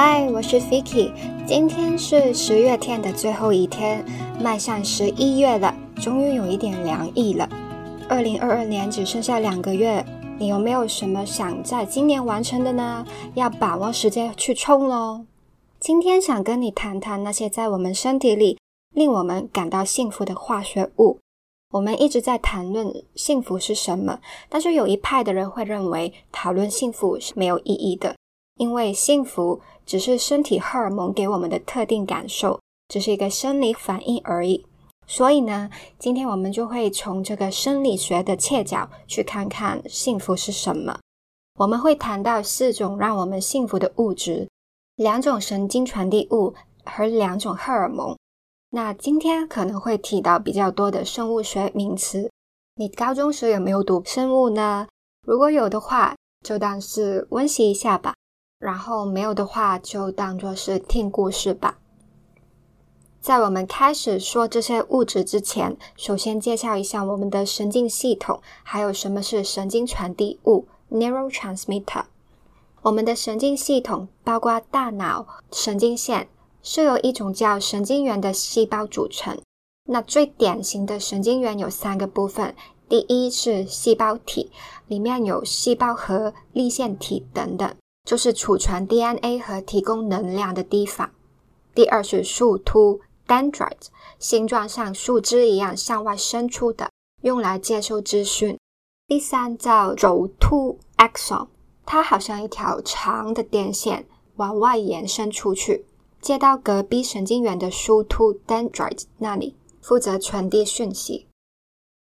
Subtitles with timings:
[0.00, 1.10] 嗨，我是 Vicky。
[1.44, 4.04] 今天是十月天的最后一天，
[4.40, 7.48] 迈向十一月了，终于有一点凉意了。
[8.08, 10.06] 二零二二年只剩下两个月，
[10.38, 13.04] 你有没有什么想在今年完成的呢？
[13.34, 15.24] 要把握时间去冲喽！
[15.80, 18.56] 今天想跟你谈谈那些在我们身体里
[18.94, 21.18] 令我们感到幸福的化学物。
[21.72, 28.14] 我们一直在谈论幸福是什么，但是有一派的人会认为讨论幸福是没有意义的，
[28.58, 34.66] 因为幸福只是身体荷尔蒙给我们的特定感受，只是一个生理反应而已。
[35.06, 40.98] 所以呢，今天我们就会从这个生理学的切角去看看幸福是什么。
[41.58, 44.48] 我们会谈到四种让我们幸福的物质，
[44.96, 48.16] 两种神经传递物和两种荷尔蒙。
[48.70, 52.30] 那今天可能会提到比较多的生物学名词。
[52.76, 54.86] 你高中时有没有读生物呢？
[55.26, 58.12] 如果有的话，就当是温习一下吧；
[58.58, 61.78] 然后没有的话，就当做是听故事吧。
[63.20, 72.04] 在我们开始说这些物质之前，首先介绍一下我们的神经系统，还有什么是神经传递物 （neurotransmitter）。
[72.82, 76.28] 我们的神经系统包括大脑、神经线。
[76.60, 79.40] 是由一种叫神经元的细胞组成。
[79.84, 82.54] 那最典型的神经元有三个部分：
[82.88, 84.50] 第一是细胞体，
[84.86, 87.74] 里面有细胞核、粒线体等等，
[88.08, 91.10] 就是储存 DNA 和提供能量的地方；
[91.74, 98.56] 第二是树突 （dendrite），形状像树枝一样向外伸出的，用来接收资讯；
[99.06, 101.48] 第三叫轴突 （axon），
[101.84, 104.06] 它好像一条长的电线
[104.36, 105.84] 往外延伸出去。
[106.22, 111.26] 接到隔壁神经元的树突 （dendrite） 那里，负责传递讯息。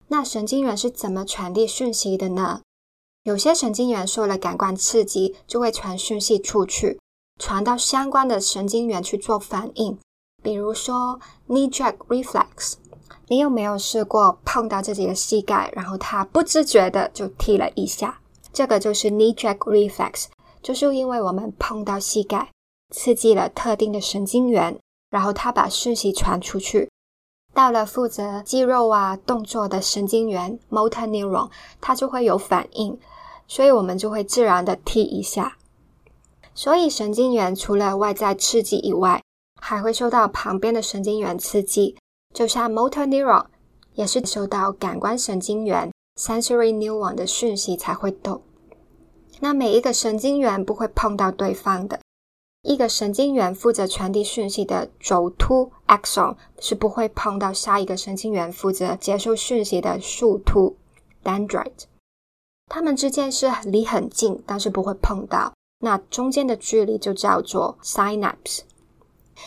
[0.07, 2.61] 那神经元是怎么传递讯息的呢？
[3.23, 6.99] 有些神经元受了感官刺激，就会传讯息出去，
[7.39, 9.97] 传到相关的神经元去做反应。
[10.41, 12.73] 比如说 knee jerk reflex，
[13.27, 18.19] 你有没有试过碰到自己的膝盖，然后它不自觉的就踢了一下？
[18.51, 20.25] 这个就是 knee jerk reflex，
[20.63, 22.49] 就是因为我们碰到膝盖。
[22.93, 24.77] 刺激了特定的神经元，
[25.09, 26.89] 然后它把讯息传出去，
[27.53, 31.49] 到了负责肌肉啊动作的神经元 （motor neuron），
[31.79, 32.99] 它就会有反应，
[33.51, 35.57] 所以我们就会自然的踢一下。
[36.55, 39.21] 所以神经元除了外在刺激以外，
[39.61, 41.97] 还会受到旁边的神经元刺激，
[42.33, 43.45] 就像 motor neuron
[43.93, 48.41] 也是受到感官神经元 （sensory neuron） 的讯息才会动。
[49.41, 51.99] 那每一个神经元不会碰到对方的。
[52.63, 60.77] 一个神经元负责传递讯息的轴突 （axon） 是不会碰到下一个神经元负责接收讯息的树突
[61.21, 61.90] （dendrite）。
[62.73, 65.51] 它们之间是离很近，但是不会碰到。
[65.79, 68.61] 那中间的距离就叫做 synapse。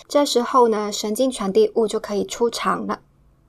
[0.07, 3.01] 这时候呢，神经传递物就可以出场了。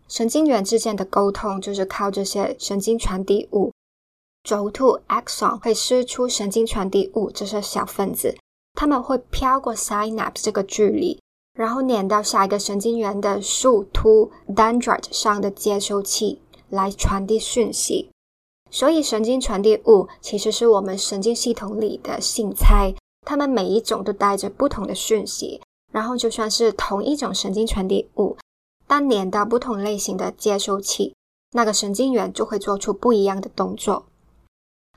[0.08, 3.74] 神经元之间的沟通就是靠这些神经传递物。
[4.46, 8.38] 轴突 （axon） 会释出神经传递物，这些小分子。
[8.76, 11.20] 它们会飘过 synapse 这个距离，
[11.54, 18.10] 然后粘到下一个神经元的树突 dendrite 上的接收器来传递讯息。
[18.76, 25.62] 所以，神经传递物其实是我们神经系统里的信差，它们每一种都带着不同的讯息。
[25.94, 28.36] 然后，就算是同一种神经传递物，
[28.86, 31.16] 但粘到不同类型的接收器，
[31.54, 34.08] 那个神经元就会做出不一样的动作。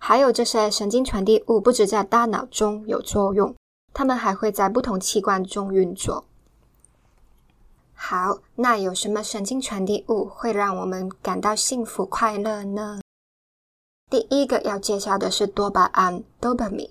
[0.01, 3.55] 还有，这些神经传递物不止在大脑中有作用。
[3.95, 6.25] 它们还会在不同器官中运作。
[7.95, 12.99] 好，那有什么神经传递物会让我们感到幸福快乐呢？
[14.11, 16.91] 第一个要介绍的是多巴胺 （dopamine），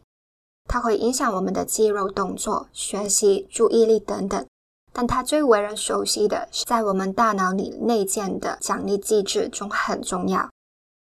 [0.68, 4.46] 它会影响我们的肌肉动作、学习、注意力等等。
[4.94, 10.50] 但它最为人熟悉的是在我们大脑里内建的奖励机制中很重要。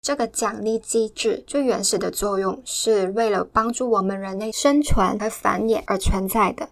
[0.01, 6.69] 这个奖励机制最原始的作用是为了帮助我们人类生存和繁衍而存在的。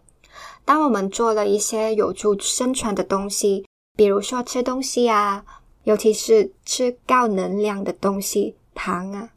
[0.65, 3.67] 当我们做了一些有助生存的东西，
[3.97, 5.45] 比如说吃东西啊，
[5.85, 9.29] 尤其是吃高能量的东西，糖啊、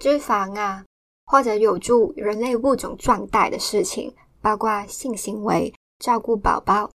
[0.00, 0.84] 脂肪啊，
[1.24, 4.12] 或者有助人类物种壮大的事情，
[4.42, 6.90] 包括性行为、照顾宝宝，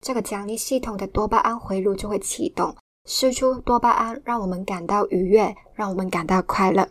[0.00, 2.74] 这个奖励系统的多巴胺回路就会启动。
[3.08, 6.88] 释出多巴胺，让我们感到愉悦，让我们感到快乐。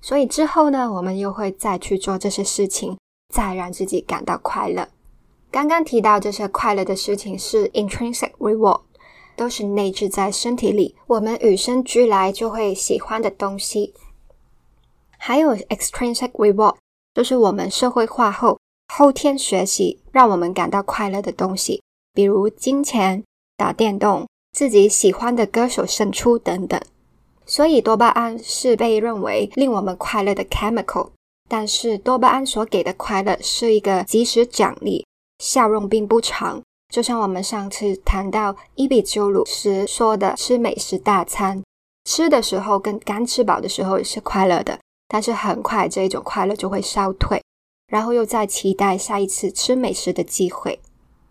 [0.00, 2.96] 所以之后呢，我们又会再去做这些事情，
[3.34, 4.88] 再让自己感到快乐。
[5.50, 8.82] 刚刚提到这些快乐的事情是 intrinsic reward，
[9.36, 13.94] 都是内置在身体里，我们与生俱来就会喜欢的东西。
[15.18, 16.76] 还有 extrinsic reward，
[17.14, 18.58] 就是我们社会化后
[18.88, 21.82] 后天学习让我们感到快乐的东西，
[22.12, 23.22] 比如金钱、
[23.56, 26.80] 打电动、自己喜欢的歌手胜出等等。
[27.46, 31.10] 所以多巴胺是被认为令我们快乐的 chemical。
[31.48, 35.06] 但是多巴胺所给的快乐是一个即时奖励，
[35.38, 36.62] 效用并不长。
[36.92, 41.62] 就像我们上次谈到伊比鸠鲁时说的，吃美食大餐，
[42.04, 44.78] 吃的时候跟刚吃饱的时候是快乐的，
[45.08, 47.42] 但是很快这一种快乐就会消退，
[47.88, 50.78] 然后又在期待下一次吃美食的机会。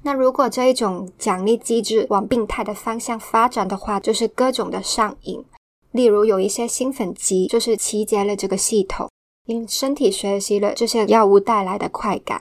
[0.02, 5.46] 那如果这一种奖励机制往病态的方向发展的话，就是各种的上瘾。
[5.92, 9.08] 例如有一些兴奋剂就是集结了这个系统。
[9.46, 12.40] 因身体学习了这些药物带来的快感，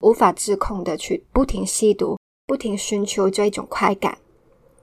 [0.00, 4.18] 无法自控的去不停吸毒，不停寻求这一种快感。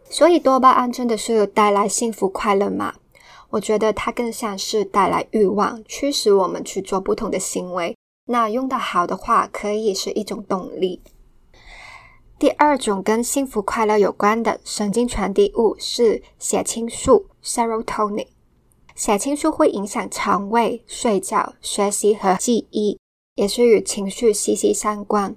[0.09, 2.95] 所以多巴胺真的是带来幸福快乐吗？
[3.51, 7.95] 我觉得它更像是带来欲望，驱使我们去做不同的行为。
[8.25, 11.01] 那用得好的话，可以是一种动力。
[12.38, 18.27] 第二种跟幸福快乐有关的神经传递物是血清素 （serotonin）。
[18.95, 23.00] 血清素会影响肠胃、睡觉、学习和记忆，
[23.35, 25.35] 也是与情绪息息相关。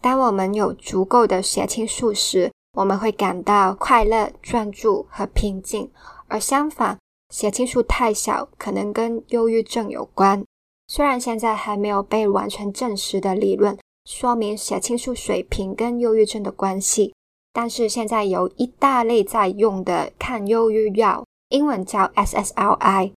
[0.00, 5.88] 当我们有足够的血清素时，我们会感到快乐、专注和平静；
[6.28, 6.98] 而相反，
[7.34, 10.44] 血清素太小，可能跟忧郁症有关。
[10.86, 17.14] 虽然现在还没有被完全证实的理论说明血清素水平跟忧郁症的关系，
[17.52, 21.24] 但是现在有一大类在用的抗忧郁药。
[21.50, 23.12] 英文叫 SSRI，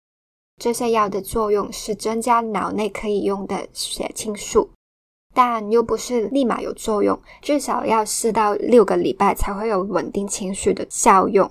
[0.56, 4.70] 这些药的作用是增加脑内可以用的血清素，
[5.34, 11.48] 但又不是立马有作用，至少要四到六个礼拜才会有稳定情绪的效用。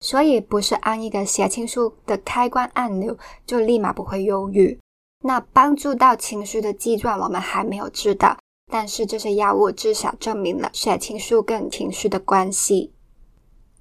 [0.00, 3.16] 所以不是按一个血清素的开关按钮
[3.46, 4.78] 就立马不会忧郁。
[5.24, 8.38] 那帮助到情绪的机转我们还没有知道，
[8.70, 12.92] 但是这些药物至少证明了血清素跟情绪的关系。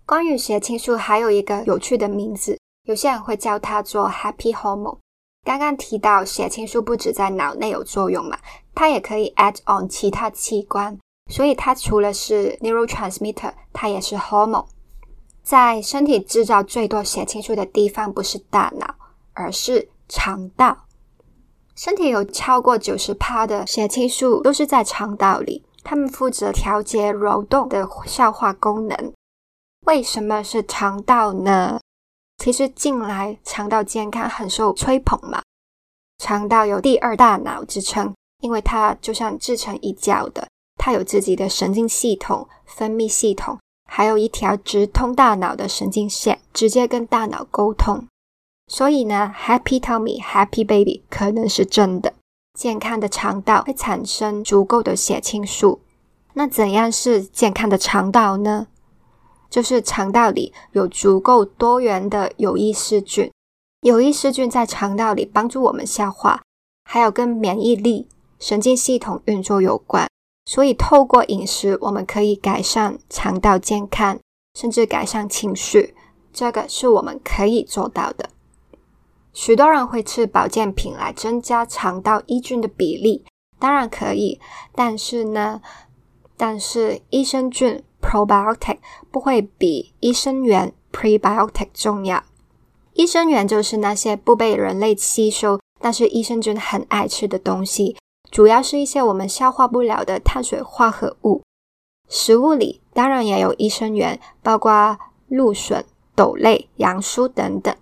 [0.05, 4.99] 关于血清素，还有一个有趣的名字，有些人会叫它做 Happy Hormone。
[5.45, 8.37] 刚刚提到血清素不止在脑内有作用嘛，
[8.73, 10.97] 它也可以 add on 其他器官，
[11.31, 14.65] 所以它除了是 neurotransmitter，它也是 hormone。
[15.43, 18.95] 在身体制造最多血清素的地方不是大脑，
[19.33, 20.75] 而是肠道。
[21.75, 29.13] 身体有超过九十帕的血清素都是在肠道里，它们负责调节蠕动的消化功能。
[29.85, 31.79] 为什么是肠道呢？
[32.37, 35.41] 其实近来肠道健康很受吹捧嘛。
[36.17, 43.57] 肠道有第二大脑之称，因为它就像自成一角的，它有自己的神经系统、分泌系统，
[43.89, 48.07] 还有一条直通大脑的神经线，直接跟大脑沟通。
[48.67, 52.13] 所以呢，Happy Tummy, Happy Baby 可能是真的。
[52.57, 55.81] 健康的肠道会产生足够的血清素。
[56.33, 58.67] 那怎样是健康的肠道呢？
[59.55, 63.31] 就是肠道里有足够多元的有益细菌，
[63.83, 66.41] 有益细菌在肠道里帮助我们消化，
[66.83, 70.09] 还有跟免疫力、神经系统运作有关。
[70.45, 74.19] 所以透过饮食，我们可以改善肠道健康，
[74.59, 75.95] 甚至改善情绪。
[76.33, 78.27] 这个是我们可以做到的。
[79.31, 83.23] 许多人会吃保健品来增加肠道益菌的比例，
[83.57, 84.37] 当然可以，
[84.73, 85.61] 但是呢，
[86.35, 87.81] 但是益生菌。
[88.05, 88.77] Probiotic
[89.09, 92.23] 不会比益生元 （prebiotic） 重要。
[92.93, 97.97] 益生元就是那些不被人类吸收，但是益生菌很爱吃的东西，
[98.29, 101.41] 主要是一些我们消化不了的碳水化合物。
[102.07, 104.97] 食物里当然也有益生元，包括
[105.27, 105.83] 鹿笋、
[106.13, 107.75] 豆类、杨酥等等。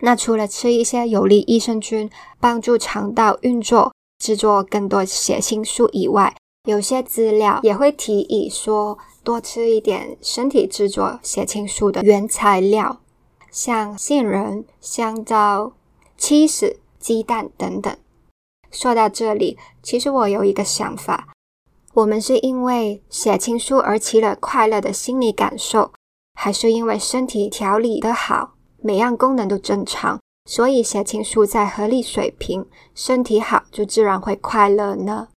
[0.00, 6.36] 那除了吃一些有利益生菌，帮助肠道运作、制作更多血清素以外，
[6.68, 8.98] 有些资料也会提议说。
[9.24, 13.00] 多吃一点身体制作血清素的原材料，
[13.50, 15.72] 像杏仁、香蕉、
[16.18, 17.96] cheese、鸡蛋等等。
[18.70, 21.32] 说到这里，其实我有一个想法：
[21.94, 25.92] 我们是因为血清素而起了快乐的心理感受，
[26.38, 35.28] 还是因为身体调理的好，每样功能都正常，所以血清素在合理水平，身体好就自然会快乐呢？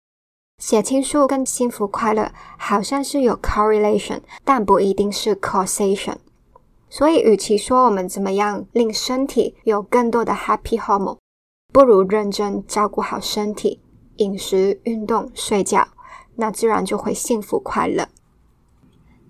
[0.58, 6.16] 血清素跟幸福快乐好像是有 correlation，但不一定是 causation。
[6.88, 11.18] 所以，与其说我们怎么样令身体有更多的 happy hormone，
[11.72, 13.80] 不如认真照顾好身体，
[14.16, 15.88] 饮食、运动、睡觉，
[16.36, 18.08] 那自然就会幸福快乐。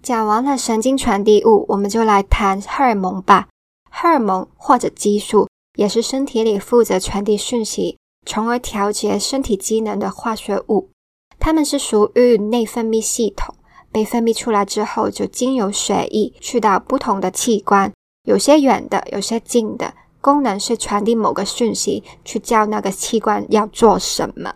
[0.03, 3.49] 讲完了神经传递物，我们就来谈荷尔蒙吧。
[3.91, 10.91] 荷尔蒙或者激素，也是身体里负责传递讯息，从而调节身体机能的化学物。
[11.39, 13.55] 它们是属于内分泌系统，
[13.93, 17.93] 被分泌出来之后，就经由血液去到不同的器官，
[18.25, 19.95] 有些远的，有些近的。
[20.21, 24.55] 功能是传递某个讯息，去叫那个器官要做什么。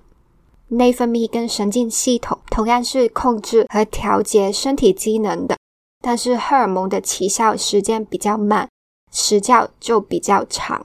[0.66, 5.56] 内分泌跟神经系统同样是控制和调节身体机能的，
[6.00, 8.68] 但是荷尔蒙的起效时间比较慢，
[9.12, 10.84] 时效就比较长。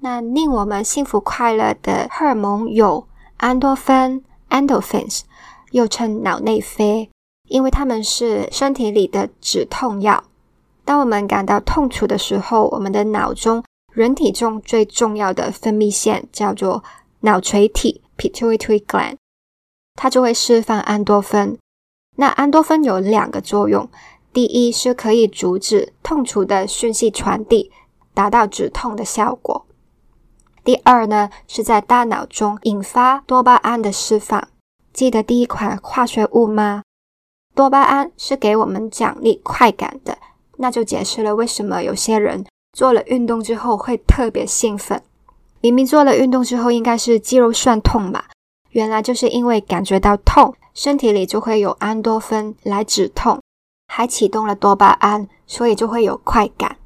[0.00, 5.22] 那令我们幸福快乐的荷尔蒙有安多芬 （endorphins），
[5.70, 7.10] 又称脑内啡，
[7.48, 10.24] 因为它们是身体里的止痛药。
[10.84, 13.62] 当我们感到痛楚的时候，我们的脑中
[13.92, 16.82] 人体中最重要的分泌腺叫做
[17.20, 19.16] 脑垂体 （pituitary gland），
[19.94, 21.58] 它就会释放安多芬。
[22.16, 23.88] 那安多芬有两个作用：
[24.32, 27.70] 第一是可以阻止痛楚的讯息传递，
[28.14, 29.66] 达到止痛的效果；
[30.68, 34.48] 第二呢，是在大脑中引发多巴胺的释放。
[34.92, 36.82] 记得第一款化学物吗？
[37.54, 40.18] 多巴胺是给我们奖励快感的。
[40.58, 42.44] 那就解释了为什么有些人
[42.74, 45.02] 做了运动之后会特别兴奋。
[45.62, 48.28] 明明做了运动之后应该是肌肉酸痛吧，
[48.72, 53.40] 原来就是因为感觉到痛，身体里就会有安多芬来止痛，
[53.86, 56.76] 还启动了多巴胺，所以就会有快感。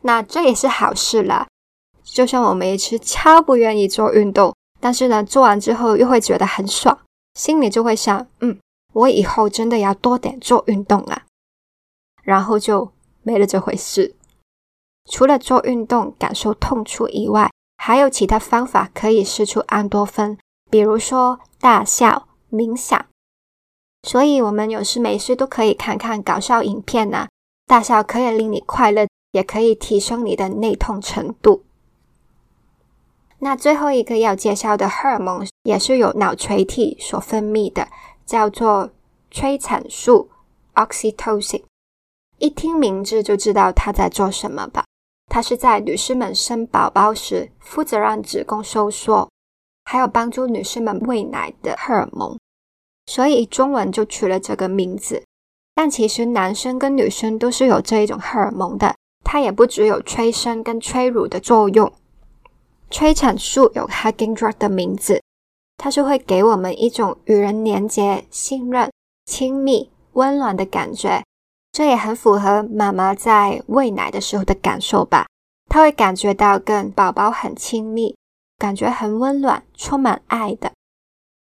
[0.00, 1.46] 那这也是好事啦。
[2.12, 6.98] 就像我们一直超不愿意做运动，但是呢，做完之后又会觉得很爽，
[7.34, 8.58] 心里就会想，嗯，
[8.92, 11.22] 我以后真的要多点做运动啊，
[12.22, 12.92] 然后就。
[13.24, 14.16] 没了这回事。
[15.08, 20.36] 除了做运动感受痛处以外，还有其他方法可以释出安多芬，
[20.68, 23.06] 比如说大笑、冥想。
[24.02, 27.28] 所以，我们有事没事都可以看看搞笑影片呐。
[27.68, 31.62] 大笑可以令你快乐，也可以提升你的内痛程度。
[33.44, 37.88] 那最后一个要介绍的荷尔蒙，也是由脑垂体所分泌的，
[38.24, 38.90] 叫做
[39.32, 40.30] 催产素
[40.76, 41.64] （oxytocin）。
[42.38, 44.84] 一听名字就知道它在做什么吧？
[45.26, 49.28] 它是在女士们生宝宝时负责让子宫收缩，
[49.86, 52.38] 还有帮助女士们喂奶的荷尔蒙，
[53.06, 55.20] 所以中文就取了这个名字。
[55.74, 58.94] 但其实男生跟女生都是有这一种荷尔蒙的，
[59.24, 61.92] 它也不只有催生跟催乳的作用。
[62.92, 65.22] 催产素有 hugging drug 的名字，
[65.78, 68.92] 它是会给我们一种与人连接、信任、
[69.24, 71.24] 亲密、温暖的感觉。
[71.72, 75.26] 这也很符合妈妈在喂奶的时候的感受吧？
[75.70, 78.14] 她会感觉到跟宝宝很亲密，
[78.58, 80.70] 感觉很温暖，充满爱的。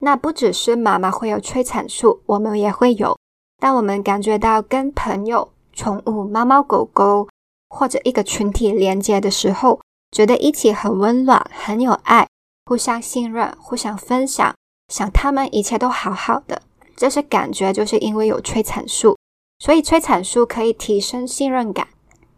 [0.01, 3.17] 那不只是妈妈会有催产素，我们也会有。
[3.59, 7.27] 当我们感觉到跟朋友、宠物、猫猫狗狗
[7.71, 9.81] 或者一个群体连接的时候，
[10.13, 12.29] 觉得一起很温暖、很有爱，
[12.67, 14.55] 互相信任、互相分享，
[14.89, 16.63] 想他们一切都好好的，
[16.95, 19.17] 这些感觉就是因为有催产素。
[19.59, 21.89] 所以催产素可以提升信任感、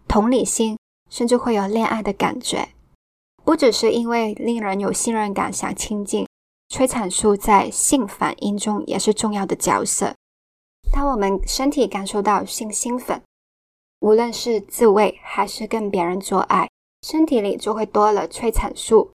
[0.06, 0.78] 同理心，
[1.10, 2.68] 甚至会有恋爱的感觉。
[3.42, 6.26] 不只是因为令人有信任感、想亲近，
[6.68, 10.14] 催产素在性反应中也是重要的角色。
[10.92, 13.20] 当我们身体感受到性兴奋，
[14.00, 16.68] 无论是自慰还是跟别人做爱，
[17.04, 19.10] 身体里就会多了催产素。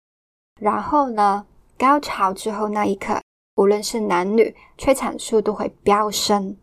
[0.61, 1.47] 然后呢，
[1.78, 3.23] 高潮之后那一刻，
[3.57, 6.54] 无论是男女，催产素都会飙升。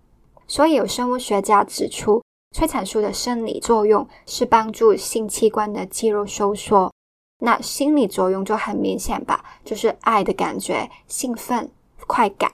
[0.46, 2.22] 所以有生物学家指出，
[2.56, 6.94] 催产素的生理作用是帮助性器官的肌肉收缩，
[7.40, 11.72] 那心理作用就很明显吧，就是爱的感觉、兴奋、
[12.06, 12.52] 快感。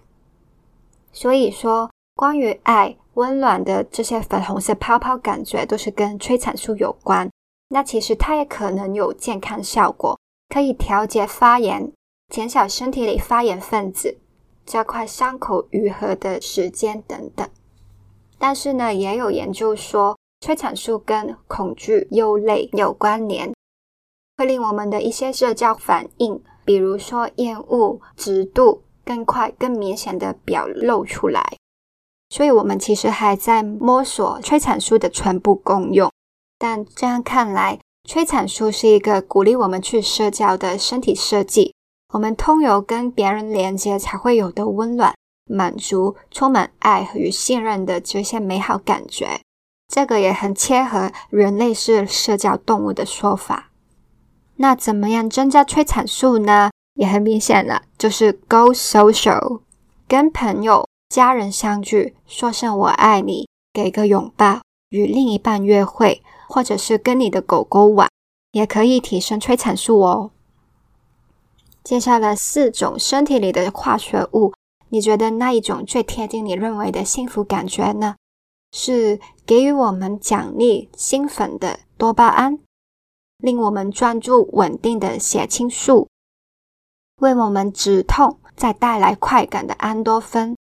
[1.12, 7.30] 所以说，关于爱、温暖的这些粉红色泡泡感觉，都是跟催产素有关。
[7.74, 11.90] 那其实它也可能有健康效果，可以调节发炎，
[12.28, 14.18] 减少身体里发炎分子，
[14.66, 17.50] 加快伤口愈合的时间等等。
[18.38, 23.54] 但是呢，也有研究说，催产素跟恐惧、忧累有关联，
[24.38, 31.56] 会令我们的一些社交反应，比如说厌恶、嫉妒，更快、更明显的表露出来。
[32.30, 36.12] 所以，我们其实还在摸索催产素的全部功用。
[36.62, 41.74] 但这样看来，催产素是一个鼓励我们去社交的身体设计，
[42.14, 45.16] 我们通由跟别人连接才会有的温暖。
[45.50, 49.42] 满足、充满爱与信任的这些美好感觉，
[49.88, 53.72] 这个也很切合人类是社交动物的说法。
[54.58, 56.70] 那怎么样增加催产素呢？
[56.94, 59.62] 也很明显了，就是 go social，
[60.08, 68.10] 跟朋友、家人相聚，说声我爱你，给个拥抱，与另一半约会，或者是跟你的狗狗玩，
[68.52, 70.32] 也可以提升催产素哦。
[71.82, 74.52] 介绍了四种身体里的化学物。
[74.90, 78.18] 你觉得那一种最贴近你认为的幸福感觉呢？
[78.74, 82.60] 是给予我们奖励、兴奋的多巴胺，
[83.38, 86.10] 令我们专注、稳定的血清素，
[87.22, 90.58] 为我们止痛再带来快感的安多芬，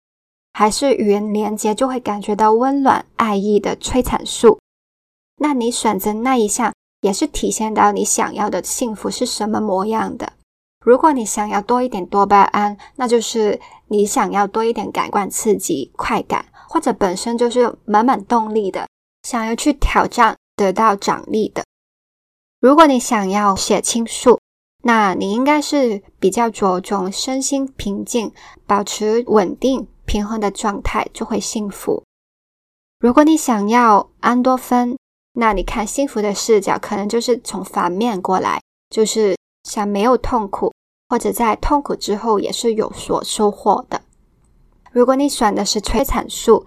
[0.53, 4.59] 还是语言连接就会感觉到温暖、爱意的催产素？
[5.39, 10.33] 那你选择那一项，也是体现到你想要的幸福是什么模样的。
[10.85, 18.87] 如果你想要多一点多巴胺，那就是你想要多一点感官刺激、快感，或者本身就是满满动力的，
[19.23, 21.63] 想要去挑战、得到奖励的。
[22.61, 24.39] 如果你想要血清素，
[24.83, 28.31] 那你应该是比较着重身心平静、
[28.65, 32.03] 保持稳定平衡的状态，就会幸福。
[32.99, 34.97] 如果你想要安多芬，
[35.33, 39.35] 那你看幸福的视角可能就是从反面过来，就是。
[39.65, 40.73] 想没有痛苦，
[41.09, 44.01] 或者在痛苦之后也是有所收获的。
[44.91, 46.65] 如果你选的是催产素，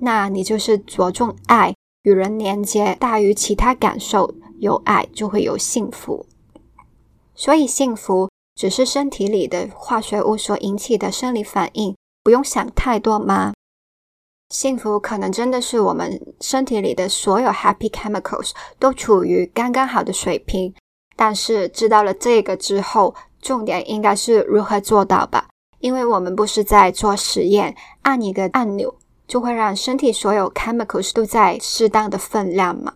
[0.00, 6.26] 那你就是着重爱与人连接大于其他感受，有爱就会有幸福。
[7.34, 13.52] 所以幸福只是身体里的化学物所引起的生理反应，不用想太多吗？
[14.50, 20.74] 幸福可能真的是我们身体里的所有 happy chemicals 都处于刚刚好的水平。
[21.16, 25.48] 但是知道了这个之后，重点应该是如何做到吧？
[25.78, 28.94] 因为我们不是在做实验，按一个按钮
[29.28, 32.94] 就会让身体所有 chemicals 都在适当的分量嘛。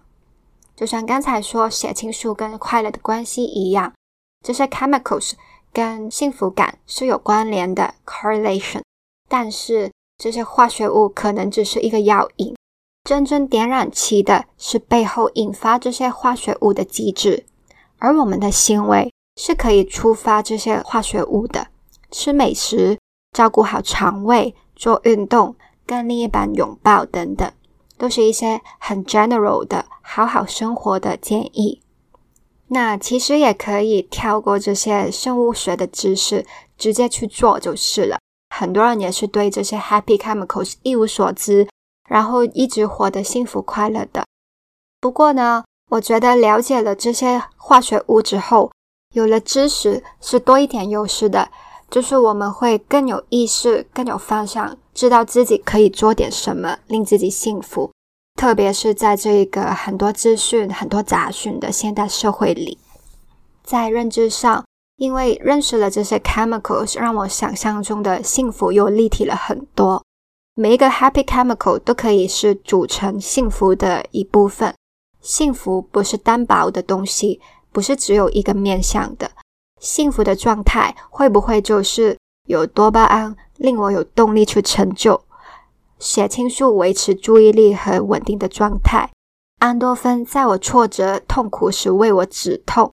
[0.75, 3.93] 就像刚才说血清素跟快乐的关系一样，
[4.45, 5.33] 这些 chemicals
[5.73, 8.81] 跟幸福感是有关联的 correlation。
[9.29, 9.91] 但是
[10.25, 12.57] 这些化学物可能只是一个药引，
[13.07, 17.45] 真正点燃起的是背后引发这些化学物的机制。
[17.99, 21.67] 而我们的行为是可以触发这些化学物的，
[22.11, 22.99] 吃美食、
[23.37, 27.53] 照顾好肠胃、做运动、跟另一半拥抱等等，
[27.99, 31.83] 都是一些很 general 的好好生活的建议。
[32.69, 36.47] 那其实也可以跳过这些生物学的知识，
[36.79, 38.17] 直接去做就是了。
[38.57, 41.69] 很多人也是对这些 happy chemicals 一无所知，
[42.09, 44.25] 然后一直活得幸福快乐的。
[45.01, 48.71] 不过呢，我觉得了解了这些化学物之后，
[49.13, 51.51] 有了知识是多一点优势的，
[51.91, 57.91] 就是我们会更有意识、更有方向，知道自己可以做点什么，令自己幸福。
[58.41, 62.79] 特别是在这一个很多资讯、很多杂讯的现代社会里，
[63.63, 64.65] 在认知上，
[64.97, 70.03] 因为认识了这些 chemicals，让我想象中的幸福又立体了很多。
[70.55, 74.75] 每一个 happy chemical 都可以是组成幸福的一部分。
[75.21, 77.41] 幸福不是单薄的东西，
[77.73, 79.31] 不是只有一个面向的。
[79.81, 85.25] 幸福的状态会不会就是有多巴胺令我有动力去成就，
[85.99, 89.11] 血清素维持注意力和稳定的状态，
[89.59, 92.93] 安多芬在我挫折痛苦时为我止痛，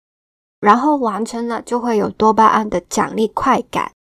[0.60, 3.92] 然后完成了就会有多巴胺的奖励快感，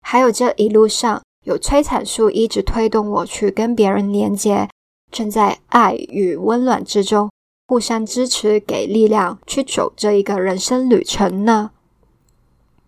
[0.00, 4.68] 还有这一路上有催产素一直推动我去跟别人连接，
[5.10, 7.30] 正在爱与温暖之中。
[7.68, 11.70] 互相支持，给力量去走这一个人生旅程呢？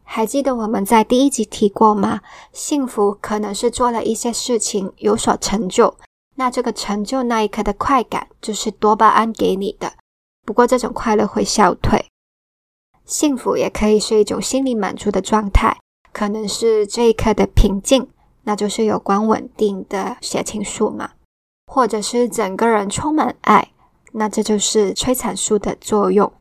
[0.03, 2.21] 还记得我们在第一集提过吗？
[2.53, 5.97] 幸福可能是做了一些事情有所成就，
[6.35, 9.95] 那这个成就那一刻的快感就是多巴胺给你的。
[10.45, 12.05] 不过这种快乐会消退。
[13.05, 15.77] 幸福也可以是一种心理满足的状态，
[16.13, 18.09] 可能是这一刻的平静，
[18.45, 21.11] 那就是有关稳定的血清素嘛，
[21.67, 23.71] 或者是整个人充满爱。
[24.13, 26.33] 那这就是催产素的作用。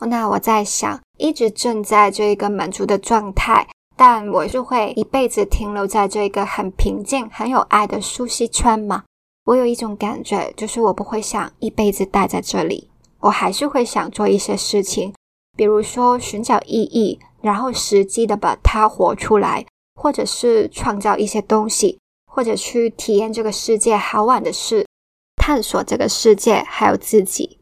[0.00, 9.04] 那我在想，一直正在这一个满足的状态，但我就会一辈子停留在这个很平静、很有爱的舒适圈吗？
[9.44, 15.14] 我有一种感觉，就是我不会想一辈子待在这里，我还是会想做一些事情，
[15.58, 19.66] 比如说寻找意义，然后实际的把它活出来，
[19.96, 21.98] 或者是创造一些东西，
[22.30, 24.86] 或者去体验这个世界好玩的事。
[25.34, 27.58] 探索这个世界，还有自己，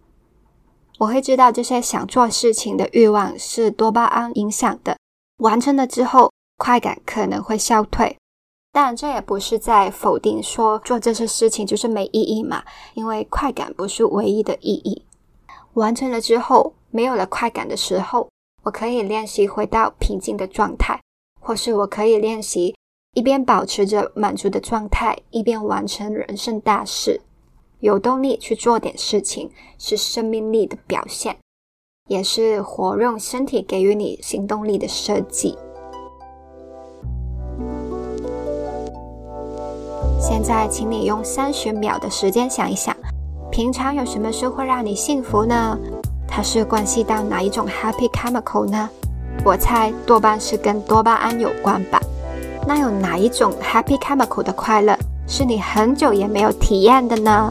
[0.99, 4.99] 我会知道这些想做事情的欲望是多巴胺影响的。
[5.39, 8.19] 完成了之后，快感可能会消退，
[8.73, 12.63] 但这也不是在否定说做这些事情就是没意义嘛。
[12.93, 15.06] 因为快感不是唯一的意义。
[15.77, 18.29] 完成了之后，没有了快感的时候，
[18.63, 20.99] 我可以练习回到平静的状态，
[21.39, 22.75] 或是我可以练习
[23.13, 27.21] 一边保持着满足的状态，一边完成人生大事。
[27.81, 31.37] 有动力去做点事情，是生命力的表现，
[32.09, 35.59] 也是活用身体给予你行动力的设计。
[40.19, 42.96] 现在，请你用三十秒的时间想一想，
[43.57, 45.79] 平常有什么事会让你幸福呢？
[46.29, 48.87] 它是关系到哪一种 happy chemical 呢？
[49.47, 51.99] 我猜多半是跟多巴胺有关吧。
[52.69, 54.95] 那有哪一种 happy chemical 的快乐
[55.27, 57.51] 是你很久也没有体验的呢？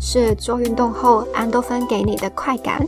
[0.00, 2.80] 是做运动后安多芬给你的快感，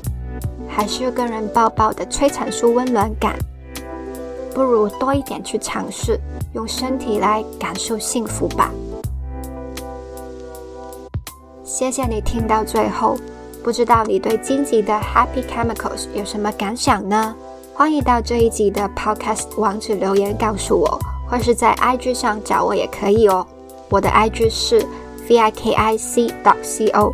[0.66, 3.36] 还是跟人抱抱的催产素温暖感？
[4.54, 6.18] 不如多一点去尝试，
[6.54, 8.70] 用身体来感受幸福吧。
[11.66, 13.16] 谢谢你听到最后，
[13.64, 17.34] 不知道你对荆棘的 Happy Chemicals 有什么感想呢？
[17.74, 20.98] 欢迎到这一集的 Podcast 网址留言告诉我，
[21.28, 23.44] 或是在 IG 上找我也可以哦。
[23.90, 24.86] 我的 IG 是。
[25.28, 27.12] v i k i c dot c o，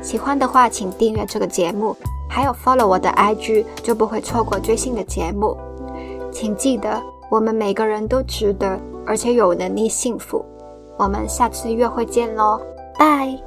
[0.00, 1.94] 喜欢的话请订阅这个节目，
[2.26, 5.54] 还有 follow 我的 IG，就不会错过最新的节目。
[6.32, 10.42] 请记得，我们每个人都值得，而且有能力幸福。
[10.96, 12.58] 我们下次约会见喽，
[12.98, 13.38] 拜。